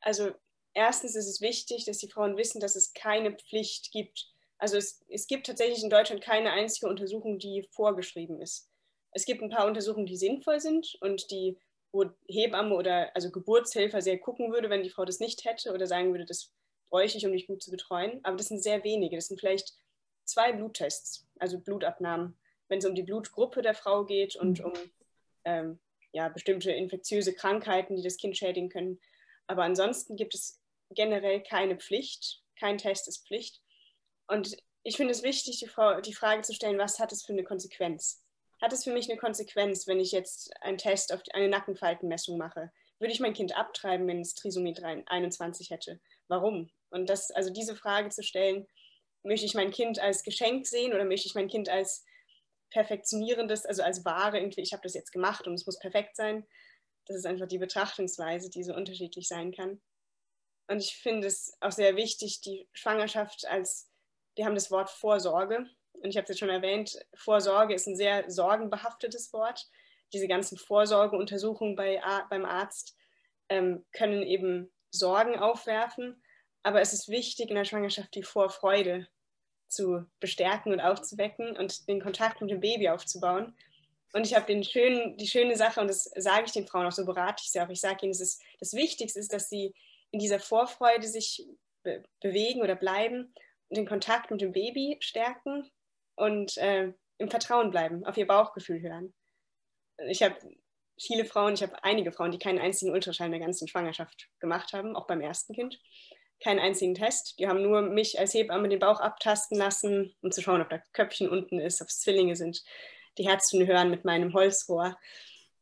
[0.00, 0.32] Also
[0.72, 4.33] erstens ist es wichtig, dass die Frauen wissen, dass es keine Pflicht gibt.
[4.64, 8.70] Also es, es gibt tatsächlich in Deutschland keine einzige Untersuchung, die vorgeschrieben ist.
[9.10, 11.58] Es gibt ein paar Untersuchungen, die sinnvoll sind und die,
[11.92, 15.86] wo Hebamme oder also Geburtshelfer sehr gucken würde, wenn die Frau das nicht hätte oder
[15.86, 16.50] sagen würde, das
[16.88, 18.20] bräuchte ich, um dich gut zu betreuen.
[18.22, 19.16] Aber das sind sehr wenige.
[19.16, 19.74] Das sind vielleicht
[20.24, 24.64] zwei Bluttests, also Blutabnahmen, wenn es um die Blutgruppe der Frau geht und mhm.
[24.64, 24.72] um
[25.44, 25.78] ähm,
[26.12, 28.98] ja, bestimmte infektiöse Krankheiten, die das Kind schädigen können.
[29.46, 32.42] Aber ansonsten gibt es generell keine Pflicht.
[32.58, 33.60] Kein Test ist Pflicht.
[34.26, 37.32] Und ich finde es wichtig, die, Frau, die Frage zu stellen, was hat es für
[37.32, 38.22] eine Konsequenz?
[38.60, 42.70] Hat es für mich eine Konsequenz, wenn ich jetzt einen Test auf eine Nackenfaltenmessung mache?
[42.98, 46.00] Würde ich mein Kind abtreiben, wenn es Trisomie 21 hätte?
[46.28, 46.70] Warum?
[46.90, 48.66] Und das, also diese Frage zu stellen,
[49.22, 52.04] möchte ich mein Kind als Geschenk sehen oder möchte ich mein Kind als
[52.70, 56.46] perfektionierendes, also als Ware, irgendwie, ich habe das jetzt gemacht und es muss perfekt sein.
[57.06, 59.80] Das ist einfach die Betrachtungsweise, die so unterschiedlich sein kann.
[60.66, 63.90] Und ich finde es auch sehr wichtig, die Schwangerschaft als,
[64.34, 65.66] wir haben das Wort Vorsorge.
[65.92, 69.66] Und ich habe es jetzt schon erwähnt, Vorsorge ist ein sehr sorgenbehaftetes Wort.
[70.12, 72.96] Diese ganzen Vorsorgeuntersuchungen bei, beim Arzt
[73.48, 76.22] ähm, können eben Sorgen aufwerfen.
[76.62, 79.06] Aber es ist wichtig in der Schwangerschaft die Vorfreude
[79.68, 83.56] zu bestärken und aufzuwecken und den Kontakt mit dem Baby aufzubauen.
[84.12, 87.04] Und ich habe schönen, die schöne Sache, und das sage ich den Frauen auch, so
[87.04, 87.68] berate ich sie auch.
[87.68, 89.74] Ich sage ihnen, es ist, das Wichtigste ist, dass sie
[90.12, 91.44] in dieser Vorfreude sich
[91.82, 93.34] be bewegen oder bleiben
[93.70, 95.70] den Kontakt mit dem Baby stärken
[96.16, 99.14] und äh, im Vertrauen bleiben, auf ihr Bauchgefühl hören.
[100.08, 100.36] Ich habe
[100.98, 104.72] viele Frauen, ich habe einige Frauen, die keinen einzigen Ultraschall in der ganzen Schwangerschaft gemacht
[104.72, 105.80] haben, auch beim ersten Kind.
[106.42, 107.38] Keinen einzigen Test.
[107.38, 110.82] Die haben nur mich als Hebamme den Bauch abtasten lassen, um zu schauen, ob da
[110.92, 112.62] Köpfchen unten ist, ob es Zwillinge sind,
[113.18, 114.98] die Herztöne hören mit meinem Holzrohr.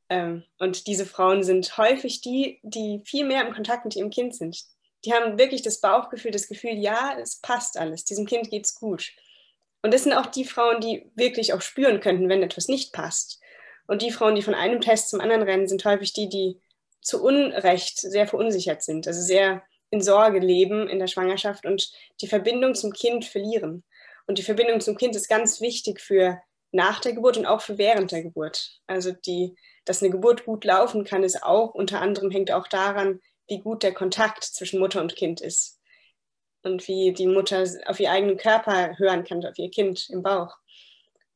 [0.09, 4.35] Ähm, und diese Frauen sind häufig die, die viel mehr im Kontakt mit ihrem Kind
[4.35, 4.65] sind.
[5.05, 8.75] Die haben wirklich das Bauchgefühl, das Gefühl, ja, es passt alles, diesem Kind geht es
[8.75, 9.12] gut.
[9.83, 13.41] Und das sind auch die Frauen, die wirklich auch spüren könnten, wenn etwas nicht passt.
[13.88, 16.61] Und die Frauen, die von einem Test zum anderen rennen, sind häufig die, die
[17.01, 22.29] zu Unrecht sehr verunsichert sind, also sehr in Sorge leben in der Schwangerschaft und die
[22.29, 23.85] Verbindung zum Kind verlieren.
[24.27, 27.77] Und die Verbindung zum Kind ist ganz wichtig für nach der Geburt und auch für
[27.77, 28.81] während der Geburt.
[28.87, 33.21] Also die dass eine Geburt gut laufen kann, ist auch unter anderem hängt auch daran,
[33.53, 35.79] wie gut der Kontakt zwischen Mutter und Kind ist
[36.62, 40.57] und wie die Mutter auf ihren eigenen Körper hören kann, auf ihr Kind im Bauch.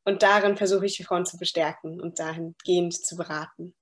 [0.05, 3.75] Und darin versuche ich die Frauen zu bestärken und dahingehend zu beraten.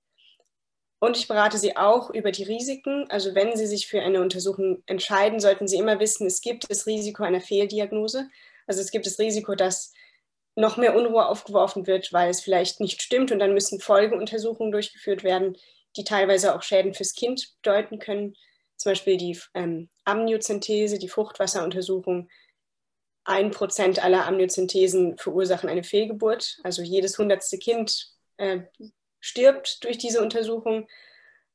[0.99, 3.05] Und ich berate sie auch über die Risiken.
[3.09, 6.87] Also wenn sie sich für eine Untersuchung entscheiden, sollten sie immer wissen, es gibt das
[6.87, 8.27] Risiko einer Fehldiagnose.
[8.67, 9.93] Also es gibt das Risiko, dass
[10.55, 15.23] noch mehr Unruhe aufgeworfen wird, weil es vielleicht nicht stimmt und dann müssen Folgeuntersuchungen durchgeführt
[15.23, 15.57] werden,
[15.97, 18.35] die teilweise auch Schäden fürs Kind bedeuten können.
[18.77, 22.29] Zum Beispiel die ähm, Amniozentese, die Fruchtwasseruntersuchung.
[23.23, 26.59] Ein Prozent aller Amniozentesen verursachen eine Fehlgeburt.
[26.63, 28.61] Also jedes hundertste Kind äh,
[29.19, 30.87] stirbt durch diese Untersuchung.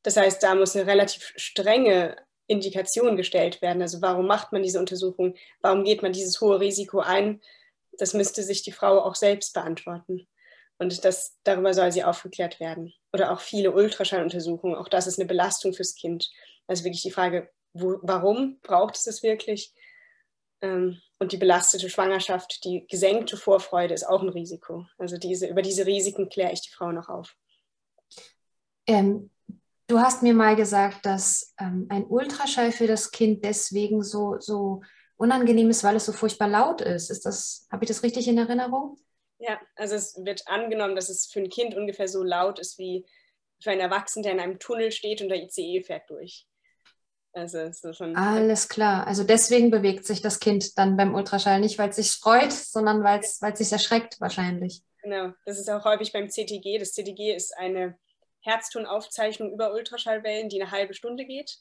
[0.02, 3.82] Das heißt, da muss eine relativ strenge Indikation gestellt werden.
[3.82, 5.34] Also warum macht man diese Untersuchung?
[5.60, 7.40] Warum geht man dieses hohe Risiko ein?
[8.00, 10.26] das müsste sich die Frau auch selbst beantworten.
[10.80, 12.94] Und das, darüber soll sie aufgeklärt werden.
[13.12, 14.76] Oder auch viele Ultraschalluntersuchungen.
[14.76, 16.30] Auch das ist eine Belastung fürs Kind.
[16.66, 19.74] Also wirklich die Frage, wo, warum braucht es das wirklich?
[20.62, 24.86] Ähm, und die belastete Schwangerschaft, die gesenkte Vorfreude ist auch ein Risiko.
[24.96, 27.36] Also diese, über diese Risiken kläre ich die Frau noch auf.
[28.86, 29.30] Ähm,
[29.86, 34.80] du hast mir mal gesagt, dass ähm, ein Ultraschall für das Kind deswegen so, so
[35.18, 37.10] unangenehm ist, weil es so furchtbar laut ist.
[37.10, 38.96] Ist das, habe ich das richtig in Erinnerung?
[39.40, 43.06] Ja, also es wird angenommen, dass es für ein Kind ungefähr so laut ist wie
[43.62, 46.46] für einen Erwachsenen, der in einem Tunnel steht und der ICE fährt durch.
[47.32, 49.06] Also so schon Alles klar.
[49.06, 53.04] Also deswegen bewegt sich das Kind dann beim Ultraschall nicht, weil es sich freut, sondern
[53.04, 54.82] weil es sich erschreckt wahrscheinlich.
[55.02, 56.78] Genau, das ist auch häufig beim CTG.
[56.78, 57.98] Das CTG ist eine
[58.40, 61.58] Herztonaufzeichnung über Ultraschallwellen, die eine halbe Stunde geht.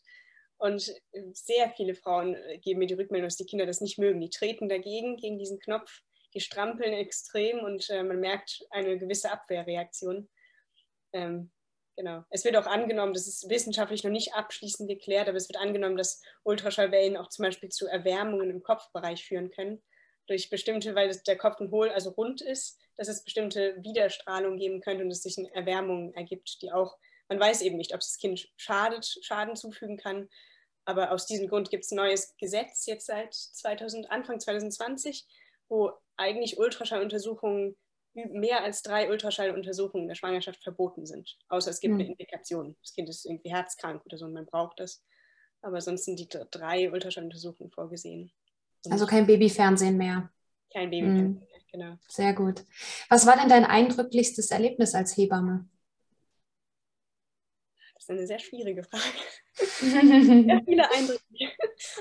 [0.58, 0.92] Und
[1.32, 4.20] sehr viele Frauen geben mir die Rückmeldung, dass die Kinder das nicht mögen.
[4.20, 6.02] Die treten dagegen, gegen diesen Knopf,
[6.34, 10.30] die strampeln extrem und äh, man merkt eine gewisse Abwehrreaktion.
[11.14, 11.52] Ähm,
[11.96, 12.24] genau.
[12.30, 15.98] Es wird auch angenommen, das ist wissenschaftlich noch nicht abschließend geklärt, aber es wird angenommen,
[15.98, 19.82] dass Ultraschallwellen auch zum Beispiel zu Erwärmungen im Kopfbereich führen können.
[20.28, 24.82] Durch bestimmte, weil der Kopf ein hohl, also rund ist, dass es bestimmte Widerstrahlung geben
[24.82, 28.10] könnte und es sich eine Erwärmung ergibt, die auch, man weiß eben nicht, ob es
[28.10, 30.30] das Kind schadet, Schaden zufügen kann
[30.90, 35.24] aber aus diesem Grund gibt es ein neues Gesetz jetzt seit 2000, Anfang 2020,
[35.68, 37.76] wo eigentlich Ultraschalluntersuchungen,
[38.14, 41.38] mehr als drei Ultraschalluntersuchungen der Schwangerschaft verboten sind.
[41.48, 42.02] Außer es gibt mhm.
[42.02, 42.76] eine Indikation.
[42.82, 45.04] Das Kind ist irgendwie herzkrank oder so und man braucht das.
[45.62, 48.32] Aber sonst sind die drei Ultraschalluntersuchungen vorgesehen.
[48.86, 50.32] Und also kein Babyfernsehen mehr.
[50.72, 51.72] Kein Babyfernsehen, mhm.
[51.72, 51.98] genau.
[52.08, 52.64] Sehr gut.
[53.10, 55.68] Was war denn dein eindrücklichstes Erlebnis als Hebamme?
[57.96, 59.04] Das ist eine sehr schwierige Frage.
[59.54, 61.22] sehr viele Eindrücke.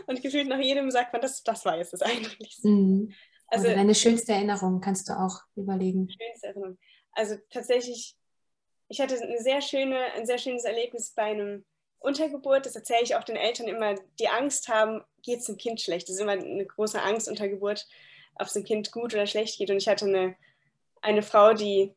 [0.06, 2.68] Und gefühlt nach jedem sagt man, das, das war jetzt das Eindrücklichste.
[2.68, 3.14] Mhm.
[3.48, 6.08] Also, also deine schönste Erinnerung kannst du auch überlegen.
[6.10, 6.78] Schönste Erinnerung.
[7.12, 8.18] Also tatsächlich
[8.88, 11.64] ich hatte eine sehr schöne, ein sehr schönes Erlebnis bei einem
[11.98, 12.66] Untergeburt.
[12.66, 16.08] Das erzähle ich auch den Eltern immer, die Angst haben, geht es dem Kind schlecht.
[16.08, 17.86] Das ist immer eine große Angst unter Geburt,
[18.36, 19.70] ob es dem Kind gut oder schlecht geht.
[19.70, 20.36] Und ich hatte eine,
[21.02, 21.92] eine Frau, die,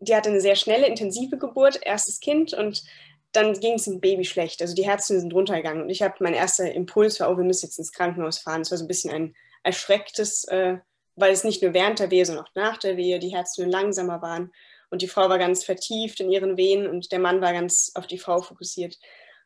[0.00, 2.84] die hatte eine sehr schnelle, intensive Geburt, erstes Kind und
[3.32, 4.60] dann ging es dem Baby schlecht.
[4.60, 5.82] Also die Herzen sind runtergegangen.
[5.82, 8.60] Und ich habe, mein erster Impuls war, oh, wir müssen jetzt ins Krankenhaus fahren.
[8.60, 9.34] Es war so ein bisschen ein
[9.64, 10.78] erschrecktes, äh,
[11.16, 14.22] weil es nicht nur während der Wehe, sondern auch nach der Wehe die Herzen langsamer
[14.22, 14.52] waren.
[14.90, 18.06] Und die Frau war ganz vertieft in ihren Wehen und der Mann war ganz auf
[18.06, 18.96] die Frau fokussiert.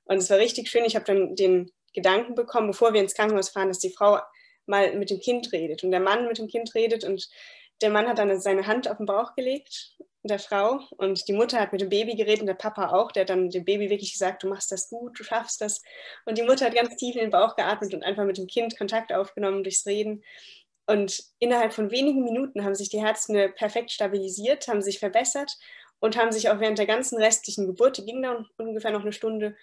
[0.05, 0.85] Und es war richtig schön.
[0.85, 4.19] Ich habe dann den Gedanken bekommen, bevor wir ins Krankenhaus fahren, dass die Frau
[4.67, 7.29] mal mit dem Kind redet und der Mann mit dem Kind redet und
[7.81, 11.61] der Mann hat dann seine Hand auf den Bauch gelegt der Frau und die Mutter
[11.61, 14.13] hat mit dem Baby geredet und der Papa auch, der hat dann dem Baby wirklich
[14.13, 15.81] gesagt, du machst das gut, du schaffst das.
[16.25, 18.77] Und die Mutter hat ganz tief in den Bauch geatmet und einfach mit dem Kind
[18.77, 20.25] Kontakt aufgenommen durchs Reden.
[20.87, 25.57] Und innerhalb von wenigen Minuten haben sich die Herzen perfekt stabilisiert, haben sich verbessert
[26.01, 29.13] und haben sich auch während der ganzen restlichen Geburt, die ging dann ungefähr noch eine
[29.13, 29.57] Stunde,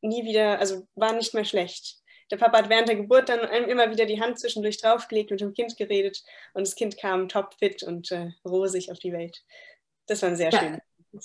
[0.00, 2.02] nie wieder, also war nicht mehr schlecht.
[2.30, 5.52] Der Papa hat während der Geburt dann immer wieder die Hand zwischendurch draufgelegt, mit dem
[5.52, 6.22] Kind geredet
[6.54, 9.44] und das Kind kam topfit und äh, rosig auf die Welt.
[10.12, 10.78] Das war sehr ja, schön.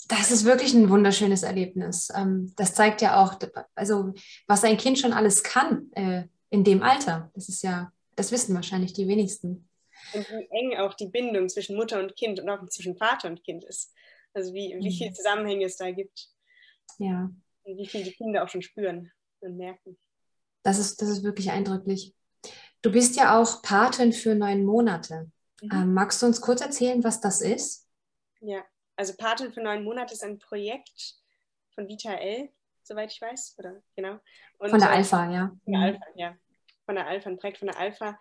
[0.08, 2.08] Das ist wirklich ein wunderschönes Erlebnis.
[2.16, 3.38] Ähm, das zeigt ja auch,
[3.76, 4.14] also
[4.48, 7.30] was ein Kind schon alles kann äh, in dem Alter.
[7.36, 9.68] Das ist ja, das wissen wahrscheinlich die wenigsten.
[10.14, 13.44] Und wie eng auch die Bindung zwischen Mutter und Kind und auch zwischen Vater und
[13.44, 13.94] Kind ist.
[14.34, 15.16] Also wie, wie viele mhm.
[15.16, 16.30] Zusammenhänge es da gibt.
[16.98, 17.30] Ja.
[17.64, 19.98] Und wie viel die Kinder auch schon spüren und merken.
[20.64, 22.14] Das ist, das ist wirklich eindrücklich.
[22.82, 25.30] Du bist ja auch Patin für neun Monate.
[25.62, 25.72] Mhm.
[25.74, 27.86] Ähm, magst du uns kurz erzählen, was das ist?
[28.40, 28.64] Ja,
[28.98, 31.16] also Patin für neun Monate ist ein Projekt
[31.74, 32.50] von Vita L,
[32.84, 34.20] soweit ich weiß, oder genau.
[34.58, 35.52] Und, von der äh, Alpha, ja.
[35.64, 35.82] Von der.
[35.82, 36.38] Alpha, ja.
[36.86, 38.20] Von der Alpha, ein Projekt von der Alpha.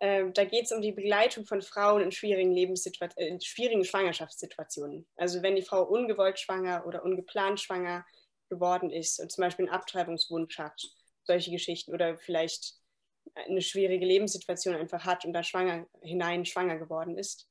[0.00, 3.84] Äh, da geht es um die Begleitung von Frauen in schwierigen, Lebenssituationen, äh, in schwierigen
[3.84, 5.06] Schwangerschaftssituationen.
[5.16, 8.04] Also wenn die Frau ungewollt schwanger oder ungeplant schwanger
[8.48, 10.80] geworden ist und zum Beispiel einen Abtreibungswunsch hat,
[11.24, 12.74] solche Geschichten oder vielleicht
[13.34, 17.48] eine schwierige Lebenssituation einfach hat und da schwanger hinein schwanger geworden ist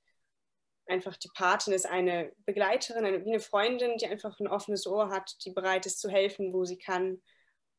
[0.87, 5.35] einfach die Patin ist eine Begleiterin, eine, eine Freundin, die einfach ein offenes Ohr hat,
[5.45, 7.21] die bereit ist zu helfen, wo sie kann,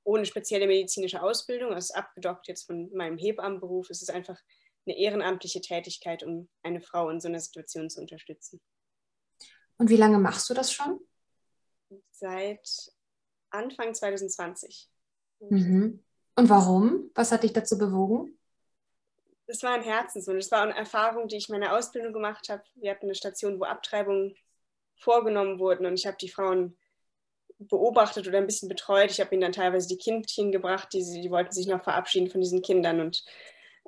[0.04, 1.70] ohne spezielle medizinische Ausbildung.
[1.72, 3.90] Das ist abgedockt jetzt von meinem Hebammenberuf.
[3.90, 4.38] Es ist einfach
[4.86, 8.60] eine ehrenamtliche Tätigkeit, um eine Frau in so einer Situation zu unterstützen.
[9.76, 11.00] Und wie lange machst du das schon?
[12.10, 12.68] Seit
[13.50, 14.90] Anfang 2020.
[15.40, 16.04] Mhm.
[16.36, 17.10] Und warum?
[17.14, 18.37] Was hat dich dazu bewogen?
[19.48, 20.44] Das war ein Herzenswunsch.
[20.44, 22.62] Das war eine Erfahrung, die ich in meiner Ausbildung gemacht habe.
[22.76, 24.36] Wir hatten eine Station, wo Abtreibungen
[24.96, 26.76] vorgenommen wurden und ich habe die Frauen
[27.58, 29.10] beobachtet oder ein bisschen betreut.
[29.10, 32.40] Ich habe ihnen dann teilweise die Kindchen gebracht, die, die wollten sich noch verabschieden von
[32.40, 33.24] diesen Kindern und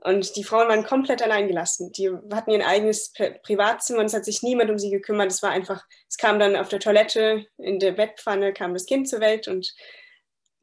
[0.02, 1.92] und die Frauen waren komplett alleingelassen.
[1.92, 5.30] Die hatten ihr eigenes Privatzimmer und es hat sich niemand um sie gekümmert.
[5.30, 9.10] Es war einfach, es kam dann auf der Toilette, in der Bettpfanne kam das Kind
[9.10, 9.74] zur Welt und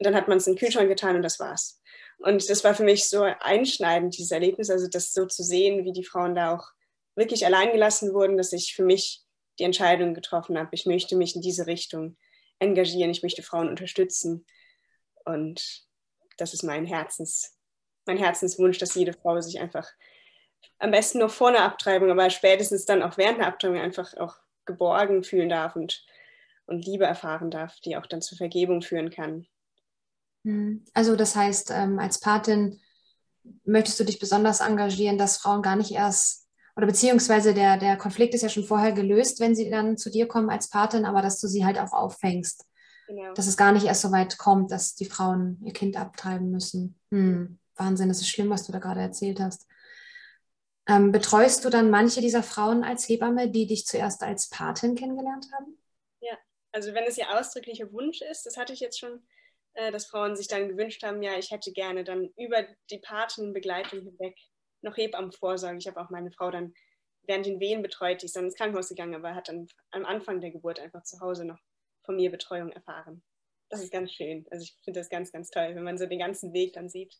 [0.00, 1.77] dann hat man es in den Kühlschrank getan und das war's.
[2.18, 5.92] Und das war für mich so einschneidend, dieses Erlebnis, also das so zu sehen, wie
[5.92, 6.66] die Frauen da auch
[7.14, 9.22] wirklich allein gelassen wurden, dass ich für mich
[9.58, 12.16] die Entscheidung getroffen habe, ich möchte mich in diese Richtung
[12.58, 14.46] engagieren, ich möchte Frauen unterstützen.
[15.24, 15.86] Und
[16.36, 17.56] das ist mein, Herzens,
[18.06, 19.88] mein Herzenswunsch, dass jede Frau sich einfach
[20.78, 24.36] am besten noch vor einer Abtreibung, aber spätestens dann auch während der Abtreibung einfach auch
[24.64, 26.04] geborgen fühlen darf und,
[26.66, 29.46] und Liebe erfahren darf, die auch dann zur Vergebung führen kann.
[30.44, 30.84] Hm.
[30.94, 32.80] Also das heißt, ähm, als Patin
[33.64, 36.46] möchtest du dich besonders engagieren, dass Frauen gar nicht erst,
[36.76, 40.28] oder beziehungsweise der, der Konflikt ist ja schon vorher gelöst, wenn sie dann zu dir
[40.28, 42.64] kommen als Patin, aber dass du sie halt auch auffängst.
[43.08, 43.32] Genau.
[43.34, 47.00] Dass es gar nicht erst so weit kommt, dass die Frauen ihr Kind abtreiben müssen.
[47.10, 49.66] Hm, Wahnsinn, das ist schlimm, was du da gerade erzählt hast.
[50.86, 55.46] Ähm, betreust du dann manche dieser Frauen als Hebamme, die dich zuerst als Patin kennengelernt
[55.52, 55.78] haben?
[56.20, 56.36] Ja,
[56.72, 59.22] also wenn es ihr ausdrücklicher Wunsch ist, das hatte ich jetzt schon
[59.78, 64.00] äh, dass Frauen sich dann gewünscht haben, ja, ich hätte gerne dann über die Patenbegleitung
[64.00, 64.36] hinweg
[64.82, 65.78] noch Hebammenvorsorge.
[65.78, 66.74] Ich habe auch meine Frau dann
[67.22, 70.40] während den Wehen betreut, die ist dann ins Krankenhaus gegangen, aber hat dann am Anfang
[70.40, 71.58] der Geburt einfach zu Hause noch
[72.04, 73.22] von mir Betreuung erfahren.
[73.68, 74.46] Das ist ganz schön.
[74.50, 77.14] Also ich finde das ganz, ganz toll, wenn man so den ganzen Weg dann sieht.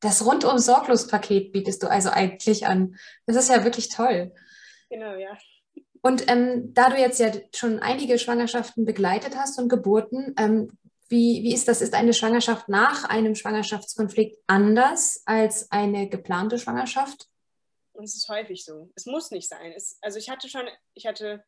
[0.00, 2.96] Das rundum sorglos Paket bietest du also eigentlich an.
[3.26, 4.32] Das ist ja wirklich toll.
[4.88, 5.36] Genau, ja.
[6.00, 11.42] Und ähm, da du jetzt ja schon einige Schwangerschaften begleitet hast und Geburten, ähm, wie,
[11.42, 11.82] wie ist das?
[11.82, 17.28] Ist eine Schwangerschaft nach einem Schwangerschaftskonflikt anders als eine geplante Schwangerschaft?
[17.92, 18.90] Und es ist häufig so.
[18.94, 19.72] Es muss nicht sein.
[19.72, 21.44] Es, also ich hatte schon, ich hatte,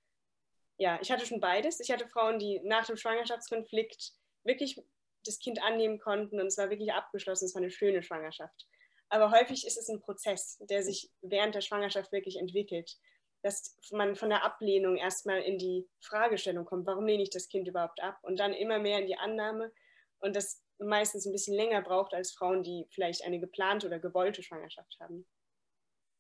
[0.79, 1.81] ja, ich hatte schon beides.
[1.81, 4.13] Ich hatte Frauen, die nach dem Schwangerschaftskonflikt
[4.45, 4.81] wirklich
[5.25, 7.47] das Kind annehmen konnten und es war wirklich abgeschlossen.
[7.47, 8.67] Es war eine schöne Schwangerschaft.
[9.11, 12.97] Aber häufig ist es ein Prozess, der sich während der Schwangerschaft wirklich entwickelt.
[13.43, 17.69] Dass man von der Ablehnung erstmal in die Fragestellung kommt, warum lehne ich das Kind
[17.69, 18.19] überhaupt ab?
[18.23, 19.73] Und dann immer mehr in die Annahme
[20.19, 24.43] und das meistens ein bisschen länger braucht als Frauen, die vielleicht eine geplante oder gewollte
[24.43, 25.27] Schwangerschaft haben.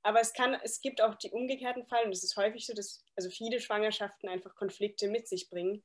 [0.02, 3.04] Aber es, kann, es gibt auch die umgekehrten Fälle und es ist häufig so, dass
[3.16, 5.84] also viele Schwangerschaften einfach Konflikte mit sich bringen.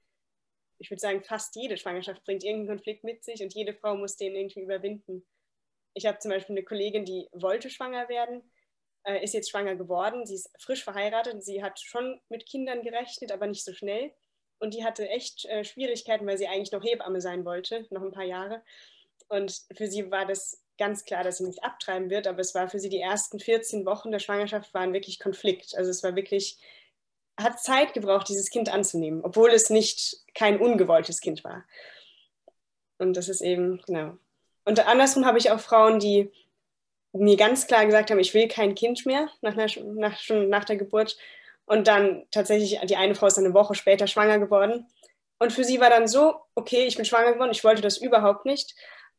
[0.78, 4.16] Ich würde sagen, fast jede Schwangerschaft bringt irgendeinen Konflikt mit sich und jede Frau muss
[4.16, 5.26] den irgendwie überwinden.
[5.94, 8.52] Ich habe zum Beispiel eine Kollegin, die wollte schwanger werden,
[9.04, 10.26] äh, ist jetzt schwanger geworden.
[10.26, 11.44] Sie ist frisch verheiratet.
[11.44, 14.12] Sie hat schon mit Kindern gerechnet, aber nicht so schnell.
[14.60, 18.12] Und die hatte echt äh, Schwierigkeiten, weil sie eigentlich noch Hebamme sein wollte, noch ein
[18.12, 18.62] paar Jahre.
[19.28, 22.68] Und für sie war das ganz klar, dass sie nicht abtreiben wird, aber es war
[22.68, 25.76] für sie die ersten 14 Wochen der Schwangerschaft waren wirklich Konflikt.
[25.76, 26.58] Also es war wirklich,
[27.38, 31.66] hat Zeit gebraucht, dieses Kind anzunehmen, obwohl es nicht kein ungewolltes Kind war.
[32.98, 34.18] Und das ist eben, genau.
[34.66, 36.32] Und andersrum habe ich auch Frauen, die
[37.14, 40.78] mir ganz klar gesagt haben, ich will kein Kind mehr nach, nach, schon nach der
[40.78, 41.18] Geburt.
[41.66, 44.88] Und dann tatsächlich, die eine Frau ist dann eine Woche später schwanger geworden.
[45.40, 48.46] Und für sie war dann so, okay, ich bin schwanger geworden, ich wollte das überhaupt
[48.46, 48.76] nicht,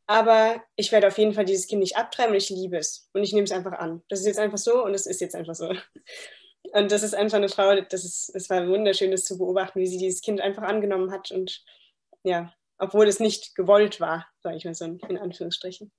[0.06, 3.08] aber ich werde auf jeden Fall dieses Kind nicht abtreiben und ich liebe es.
[3.12, 4.02] Und ich nehme es einfach an.
[4.08, 5.72] Das ist jetzt einfach so und es ist jetzt einfach so.
[6.72, 9.86] Und das ist einfach eine Frau, das, ist, das war wunderschön, das zu beobachten, wie
[9.86, 11.62] sie dieses Kind einfach angenommen hat und
[12.22, 15.92] ja, obwohl es nicht gewollt war, sage ich mal so in Anführungsstrichen.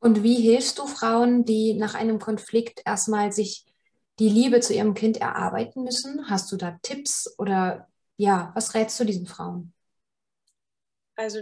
[0.00, 3.66] Und wie hilfst du Frauen, die nach einem Konflikt erstmal sich
[4.18, 6.28] die Liebe zu ihrem Kind erarbeiten müssen?
[6.28, 7.86] Hast du da Tipps oder
[8.16, 9.72] ja, was rätst du diesen Frauen?
[11.16, 11.40] Also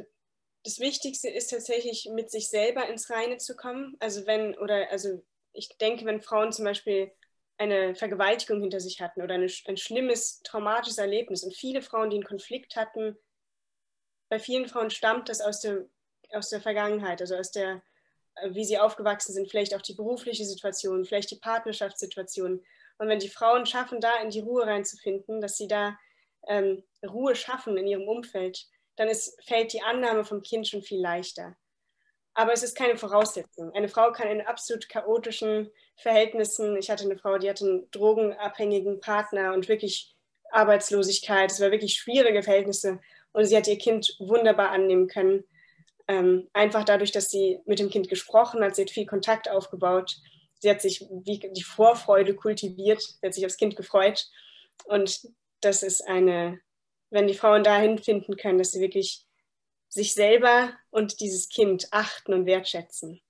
[0.64, 3.96] das Wichtigste ist tatsächlich mit sich selber ins Reine zu kommen.
[4.00, 7.12] Also wenn, oder also ich denke, wenn Frauen zum Beispiel
[7.58, 12.16] eine Vergewaltigung hinter sich hatten oder eine, ein schlimmes, traumatisches Erlebnis und viele Frauen, die
[12.16, 13.16] einen Konflikt hatten,
[14.28, 15.88] bei vielen Frauen stammt das aus, dem,
[16.30, 17.82] aus der Vergangenheit, also aus der
[18.50, 22.62] wie sie aufgewachsen sind, vielleicht auch die berufliche Situation, vielleicht die Partnerschaftssituation.
[22.98, 25.96] Und wenn die Frauen schaffen, da in die Ruhe reinzufinden, dass sie da
[26.46, 31.00] ähm, Ruhe schaffen in ihrem Umfeld, dann ist, fällt die Annahme vom Kind schon viel
[31.00, 31.56] leichter.
[32.34, 33.72] Aber es ist keine Voraussetzung.
[33.72, 39.00] Eine Frau kann in absolut chaotischen Verhältnissen, ich hatte eine Frau, die hatte einen drogenabhängigen
[39.00, 40.14] Partner und wirklich
[40.50, 43.00] Arbeitslosigkeit, es war wirklich schwierige Verhältnisse
[43.32, 45.44] und sie hat ihr Kind wunderbar annehmen können
[46.08, 50.16] ähm, einfach dadurch, dass sie mit dem Kind gesprochen hat, sie hat viel Kontakt aufgebaut,
[50.58, 54.26] sie hat sich wie die Vorfreude kultiviert, sie hat sich aufs Kind gefreut.
[54.84, 55.28] Und
[55.60, 56.60] das ist eine,
[57.10, 59.26] wenn die Frauen dahin finden können, dass sie wirklich
[59.90, 63.20] sich selber und dieses Kind achten und wertschätzen.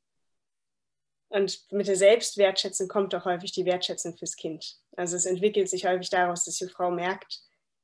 [1.30, 4.76] Und mit der Selbstwertschätzung kommt auch häufig die Wertschätzung fürs Kind.
[4.96, 7.42] Also es entwickelt sich häufig daraus, dass die Frau merkt,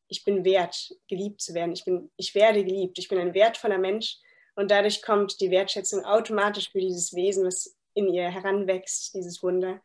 [0.08, 1.72] ich bin wert, geliebt zu werden.
[1.72, 2.98] Ich, bin, ich werde geliebt.
[2.98, 4.18] Ich bin ein wertvoller Mensch
[4.56, 9.80] und dadurch kommt die Wertschätzung automatisch für dieses Wesen, was in ihr heranwächst, dieses Wunder.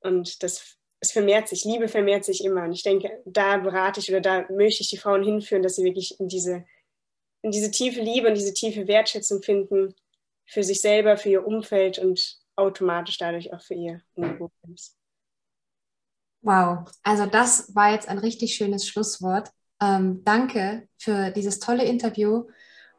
[0.00, 2.62] Und das es vermehrt sich, Liebe vermehrt sich immer.
[2.62, 5.84] Und ich denke, da berate ich oder da möchte ich die Frauen hinführen, dass sie
[5.84, 6.64] wirklich in diese,
[7.42, 9.96] in diese tiefe Liebe und diese tiefe Wertschätzung finden
[10.46, 14.52] für sich selber, für ihr Umfeld und automatisch dadurch auch für ihr Umgebung.
[16.40, 19.50] Wow, also das war jetzt ein richtig schönes Schlusswort.
[19.80, 22.46] Ähm, danke für dieses tolle Interview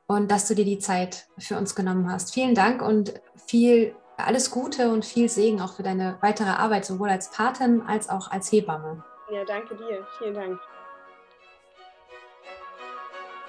[0.08, 2.34] und dass du dir die Zeit für uns genommen hast.
[2.34, 3.13] Vielen Dank und
[3.48, 8.10] viel alles Gute und viel Segen auch für deine weitere Arbeit, sowohl als Patin als
[8.10, 9.04] auch als Hebamme.
[9.32, 10.06] Ja, danke dir.
[10.20, 10.60] Vielen Dank.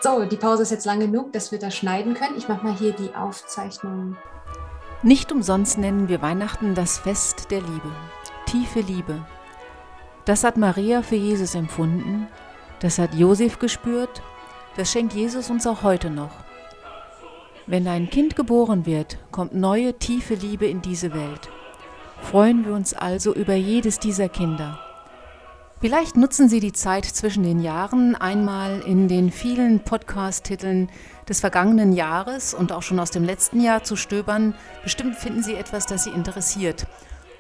[0.00, 2.36] So, die Pause ist jetzt lang genug, dass wir das schneiden können.
[2.36, 4.16] Ich mache mal hier die Aufzeichnung.
[5.02, 7.92] Nicht umsonst nennen wir Weihnachten das Fest der Liebe.
[8.46, 9.26] Tiefe Liebe.
[10.24, 12.28] Das hat Maria für Jesus empfunden,
[12.80, 14.22] das hat Josef gespürt,
[14.76, 16.43] das schenkt Jesus uns auch heute noch.
[17.66, 21.48] Wenn ein Kind geboren wird, kommt neue, tiefe Liebe in diese Welt.
[22.20, 24.78] Freuen wir uns also über jedes dieser Kinder.
[25.80, 30.90] Vielleicht nutzen Sie die Zeit zwischen den Jahren einmal in den vielen Podcast-Titeln
[31.26, 34.54] des vergangenen Jahres und auch schon aus dem letzten Jahr zu stöbern.
[34.82, 36.86] Bestimmt finden Sie etwas, das Sie interessiert.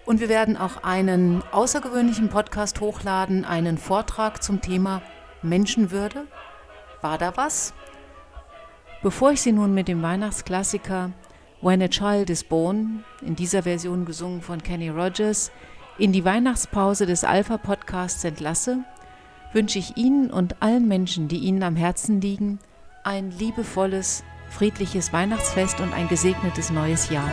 [0.06, 5.02] Und wir werden auch einen außergewöhnlichen Podcast hochladen, einen Vortrag zum Thema
[5.42, 6.26] Menschenwürde.
[7.02, 7.74] War da was?
[9.04, 11.10] Bevor ich Sie nun mit dem Weihnachtsklassiker
[11.60, 15.52] When a Child is Born, in dieser Version gesungen von Kenny Rogers,
[15.98, 18.78] in die Weihnachtspause des Alpha Podcasts entlasse,
[19.52, 22.60] wünsche ich Ihnen und allen Menschen, die Ihnen am Herzen liegen,
[23.02, 27.30] ein liebevolles, friedliches Weihnachtsfest und ein gesegnetes neues Jahr.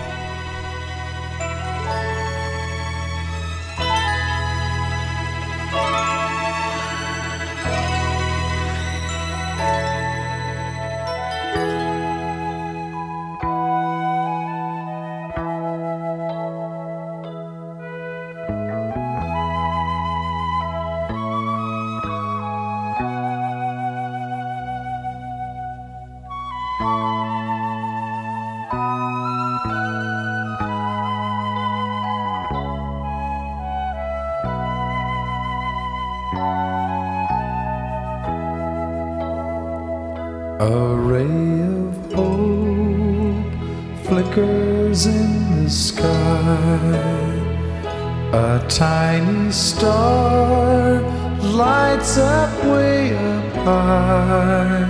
[48.34, 51.01] A tiny star
[51.41, 54.88] lights up way up high.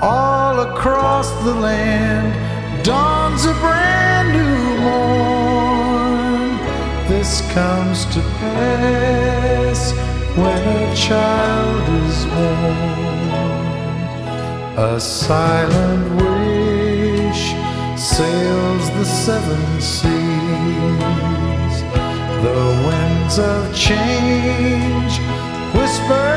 [0.00, 2.32] All across the land
[2.82, 6.58] dawns a brand new morn.
[7.08, 9.92] This comes to pass
[10.36, 13.02] when a child is born.
[14.78, 17.54] A silent wish
[17.96, 20.21] sails the seven seas.
[22.42, 25.12] The winds of change
[25.74, 26.30] whisper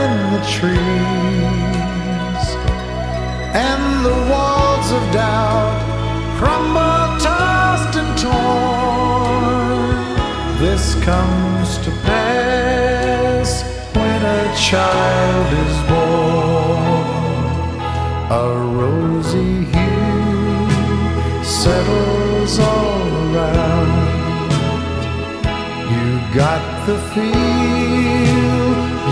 [0.00, 2.44] in the trees,
[3.54, 5.80] and the walls of doubt
[6.38, 9.94] crumble, tossed and torn.
[10.58, 13.62] This comes to pass
[13.94, 15.79] when a child is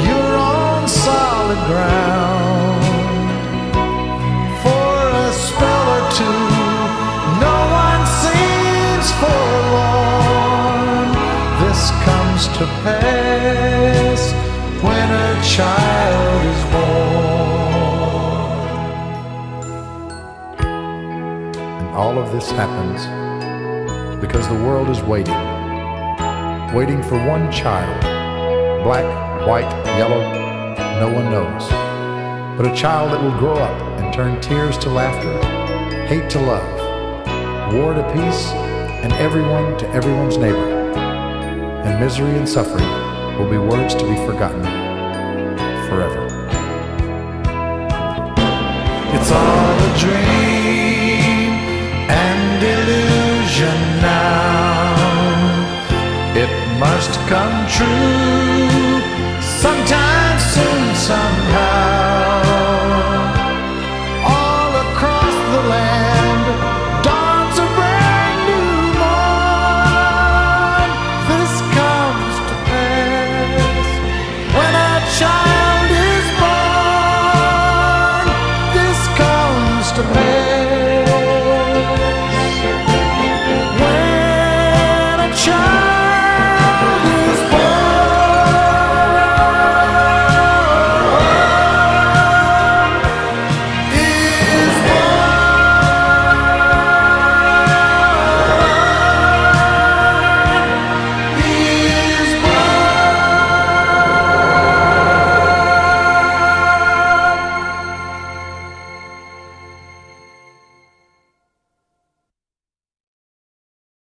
[0.07, 2.85] you're on solid ground.
[4.63, 6.43] For a spell or two,
[7.39, 11.09] no one seems forlorn.
[11.63, 14.23] This comes to pass
[14.83, 16.99] when a child is born.
[21.79, 23.07] And all of this happens
[24.21, 25.58] because the world is waiting
[26.75, 28.03] waiting for one child.
[28.85, 29.05] Black,
[29.47, 30.21] white, yellow,
[31.01, 31.69] no one knows.
[32.59, 35.33] But a child that will grow up and turn tears to laughter,
[36.07, 38.49] hate to love, war to peace,
[39.03, 40.69] and everyone to everyone's neighbor.
[41.85, 42.87] And misery and suffering
[43.39, 44.63] will be words to be forgotten
[45.89, 46.27] forever.
[49.15, 50.48] It's all a dream.